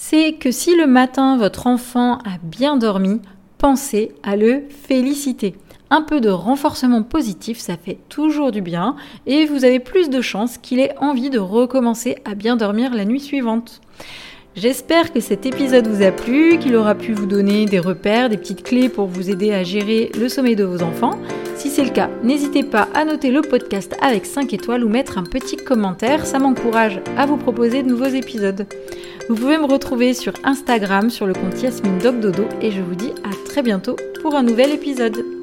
c'est 0.05 0.33
que 0.33 0.51
si 0.51 0.75
le 0.75 0.89
matin 0.89 1.37
votre 1.37 1.69
enfant 1.69 2.19
a 2.19 2.37
bien 2.43 2.77
dormi, 2.77 3.21
pensez 3.57 4.11
à 4.25 4.35
le 4.35 4.65
féliciter. 4.69 5.55
Un 5.91 6.03
peu 6.03 6.21
de 6.21 6.29
renforcement 6.29 7.05
positif, 7.05 7.61
ça 7.61 7.77
fait 7.77 7.99
toujours 8.09 8.51
du 8.51 8.63
bien 8.63 8.97
et 9.27 9.47
vous 9.47 9.65
avez 9.65 9.79
plus 9.79 10.11
de 10.11 10.21
chances 10.21 10.59
qu'il 10.59 10.81
ait 10.81 10.97
envie 10.99 11.31
de 11.31 11.39
recommencer 11.39 12.17
à 12.25 12.35
bien 12.35 12.57
dormir 12.57 12.93
la 12.93 13.05
nuit 13.05 13.21
suivante. 13.21 13.81
J'espère 14.55 15.15
que 15.15 15.21
cet 15.21 15.47
épisode 15.47 15.87
vous 15.87 16.03
a 16.03 16.11
plu, 16.11 16.59
qu'il 16.59 16.77
aura 16.77 16.95
pu 16.95 17.15
vous 17.15 17.25
donner 17.25 17.65
des 17.65 17.79
repères, 17.79 18.29
des 18.29 18.37
petites 18.37 18.63
clés 18.63 18.91
pour 18.91 19.07
vous 19.07 19.31
aider 19.31 19.51
à 19.51 19.63
gérer 19.63 20.13
le 20.19 20.29
sommeil 20.29 20.57
de 20.57 20.65
vos 20.65 20.83
enfants. 20.83 21.19
Si 21.57 21.71
c'est 21.71 21.85
le 21.85 21.91
cas, 21.91 22.11
n'hésitez 22.23 22.63
pas 22.63 22.89
à 22.93 23.07
noter 23.07 23.31
le 23.31 23.41
podcast 23.41 23.97
avec 24.03 24.27
5 24.27 24.53
étoiles 24.53 24.85
ou 24.85 24.91
mettre 24.91 25.17
un 25.17 25.23
petit 25.23 25.57
commentaire, 25.57 26.27
ça 26.27 26.39
m'encourage 26.39 27.01
à 27.17 27.25
vous 27.25 27.39
proposer 27.39 27.83
de 27.83 27.89
nouveaux 27.89 28.05
épisodes. 28.05 28.67
Vous 29.31 29.37
pouvez 29.37 29.57
me 29.57 29.65
retrouver 29.65 30.13
sur 30.13 30.35
Instagram 30.45 31.09
sur 31.09 31.27
le 31.27 31.33
compte 31.33 31.63
Yasmine 31.63 31.99
Dodo 31.99 32.45
et 32.61 32.71
je 32.73 32.83
vous 32.83 32.95
dis 32.95 33.13
à 33.25 33.31
très 33.49 33.63
bientôt 33.63 33.97
pour 34.21 34.35
un 34.35 34.43
nouvel 34.43 34.73
épisode. 34.73 35.42